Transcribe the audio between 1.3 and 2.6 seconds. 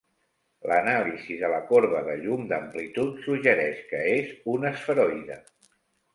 de la corba de llum